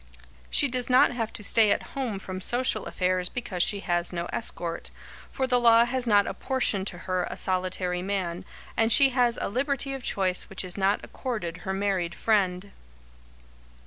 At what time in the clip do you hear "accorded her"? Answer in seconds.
11.05-11.73